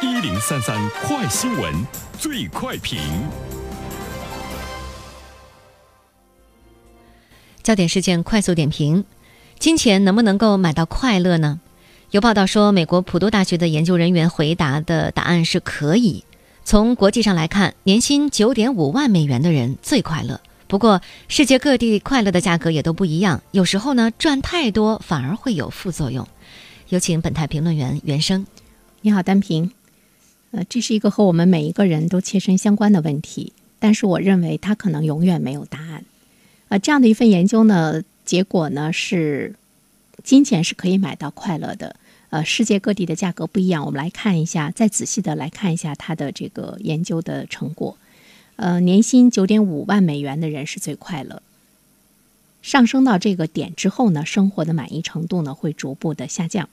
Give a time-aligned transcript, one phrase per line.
[0.00, 1.74] 一零三三快新闻，
[2.20, 3.00] 最快评。
[7.64, 9.04] 焦点事件快速点评：
[9.58, 11.58] 金钱能不能够买到快乐呢？
[12.12, 16.24] 有报道说，美国普渡大学的研究人员回答的答案是可以。
[16.64, 20.40] 从国际上来看，年薪九点五万美元的人最快乐。
[20.68, 26.28] 不过，世界各地快乐的价格也都不一样，有时候呢，赚太多反而会有副作用。
[26.88, 28.46] 有请本台评论员袁生。
[29.00, 29.72] 你好，单平。
[30.50, 36.04] 呃，这是一个和我们每一个人都切身相关的问题，但是我认为它可能永远没有答案。
[36.68, 39.54] 呃，这样的一份研究呢，结果呢是，
[40.24, 41.96] 金钱是可以买到快乐的。
[42.30, 47.96] 呃，世界各地的价格不一样，我们来看一下，再仔细的来看一下它的这个研究的成果。
[48.56, 51.42] 呃，年薪九点五万美元的人是最快乐。
[52.60, 56.68] 上升到这个点之后呢，生活的满意程度呢会逐步的下降。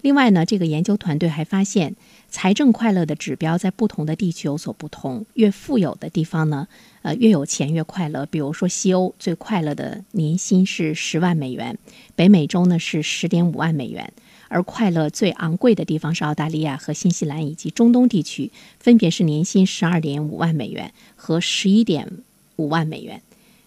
[0.00, 1.96] 另外呢，这个研究团队还发现，
[2.28, 5.26] 财政快乐的指标在不同的地区有所不同。
[5.34, 6.68] 越富有的地方呢，
[7.02, 8.24] 呃，越有钱越快乐。
[8.26, 11.76] 比如说西欧最快乐的年薪是十万美元，
[12.14, 14.12] 北美洲呢是十点五万美元，
[14.46, 22.08] 而快乐最昂贵的地方是澳大利亚和新西兰以及中东地区，分别是年薪十二点五万美元和十一点
[22.54, 23.20] 五万美元，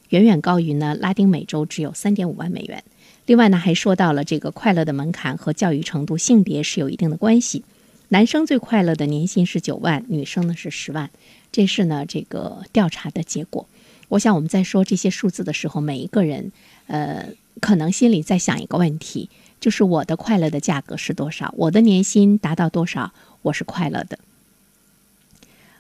[0.09, 2.82] 远远高于呢拉丁美洲只有三点五万美元。
[3.26, 7.64] 另外呢，还说到了这个快乐的门槛和教育程度、性别是有一定的关系。
[8.10, 11.10] 男生最快乐的年薪是九万，女生呢是十万，
[11.52, 13.66] 这是呢这个调查的结果。
[14.10, 16.52] 我想我们在说这些数字的时候，每一个人
[16.88, 17.28] 呃
[17.62, 19.30] 可能心里在想一个问题，
[19.62, 21.54] 就是我的快乐的价格是多少？
[21.58, 24.20] 我的年薪达到多少，我是快乐的。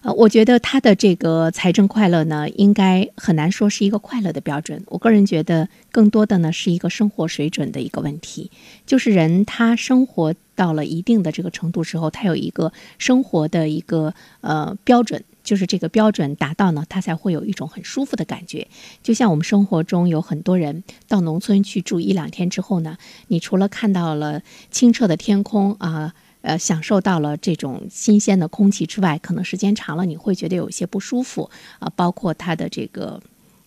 [0.03, 4.83] 呃，我觉得他的这个财政快乐呢，应该很难说是一个快乐的标准。
[4.87, 8.49] 我个人觉得，更多的呢是一个生活水准的一个问题。
[8.87, 18.67] 就是人他生活到了一定的这个程度之后，他有一个生活的一个呃标准，就是这个标准达到呢，他才会有一种很舒服的感觉。
[19.03, 22.97] 就像我们生活中有很多人到农村去住一两天之后呢，
[23.27, 24.41] 你除了看到了
[24.71, 26.15] 清澈的天空啊。
[26.41, 33.21] 呃享受到了这种新鲜的空气之外，可能时间长了你会觉得有一些不舒服啊，包括它的这个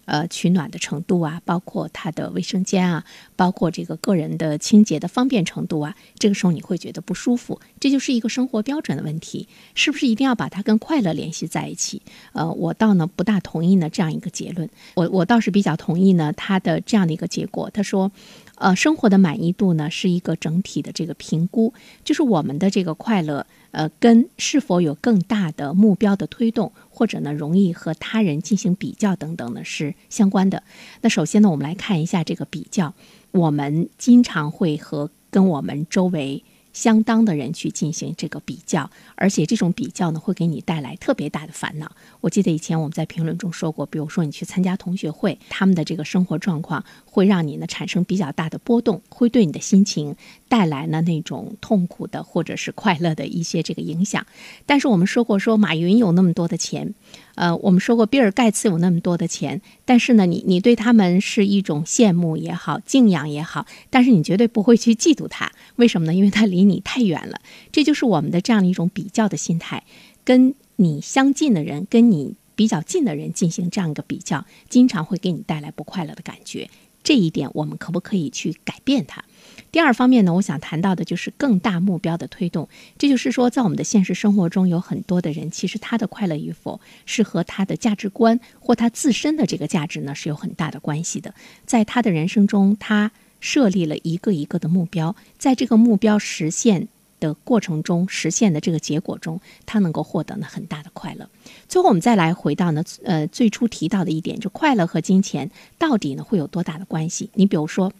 [0.06, 3.04] 呃取暖的程度啊，包括它的卫生间啊，
[3.36, 12.02] 包括这个个人的清洁的方便程度啊，这个时候你会觉得不舒服，这就是一个生活标准的问题，是不是一定要把它跟快乐联系在一起？
[12.32, 18.10] 呃，我倒呢不大同意呢这样一个结论，我我倒是比较同意呢他的这样的一个结果，他说。
[18.56, 30.62] 呃，生活的满意度呢，是一个整体的这个评估，就是我们的这个快乐，呃，跟是否有更大的目标的推动，或者呢，容易和他人进行比较等等呢，是相关的。
[31.00, 32.94] 那首先呢，我们来看一下这个比较，
[33.32, 36.44] 我们经常会和跟我们周围。
[36.74, 41.90] 相当的人去进行这个比较，而且这种比较呢，会给你带来特别大的烦恼。
[42.20, 50.16] 我记得以前我们在评论中说过，比如说你去参加同学会，他们的这个生活状况会让你呢产生比较大的波动，会对你的心情
[50.48, 54.26] 带来呢那种痛苦的或者是快乐的一些这个影响。
[54.66, 56.94] 但是我们说过，说马云有那么多的钱。
[57.36, 65.50] 呃，我们说过，比尔盖茨有那么多的钱，但是呢，你你对他们是一种羡慕也好，敬仰也好，但是你绝对不会去嫉妒他。
[65.74, 66.14] 为什么呢？
[66.14, 67.40] 因为他离你太远了。
[67.70, 69.84] 这就是我们的这样的一种比较的心态，
[70.24, 76.68] 跟你相近的人，跟你比较近的人进行这样一个比较，经常会给你带来不快乐的感觉。
[77.02, 79.22] 这一点，我们可不可以去改变它？
[79.70, 82.66] 第二方面呢，我想谈到的就是更大目标的推动。
[82.96, 91.34] 这就是说，在我们的现实生活中，有很多的人，其实他的快乐与否是和他的价值观或他自身的这个价值呢是有很大的关系的。
[91.66, 93.12] 在他的人生中，他
[93.44, 96.88] 设立了一个一个的目标，在这个目标实现
[97.20, 101.28] 的过程中，实现的这个结果中，他能够获得呢很大的快乐。
[101.68, 107.28] 最后，我们再来回到呢，呃，最初提到的一点，就快乐和金钱到底呢会有多大的关系？
[107.34, 107.92] 你比如说。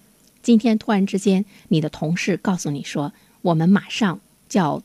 [0.43, 4.83] 今天突然之间，你的同事告诉你说，我们马上就要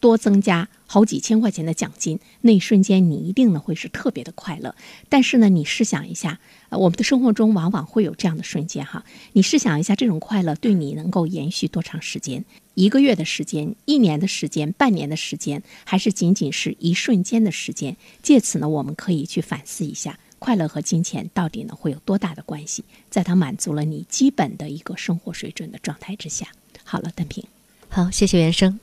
[0.00, 4.74] 多增加好几千块钱的奖金，那一瞬间你一定呢会是特别的快乐。
[5.08, 12.44] 但是呢，你试想一下，呃，我们的生活中往往会有这样的瞬间哈，你试想一下，这种快乐对你能够延续多长时间？
[12.74, 17.96] 一个月的时间，一年的时间，半年的时间，还是仅仅是一瞬间的时间？
[18.22, 20.18] 借此呢，我们可以去反思一下。
[20.38, 22.84] 快乐和金钱到底呢会有多大的关系？
[23.10, 26.46] 在它满足了你基本的一个生活水准的状态之下。
[26.84, 27.44] 好了，邓平，
[27.88, 28.78] 好，谢谢原生。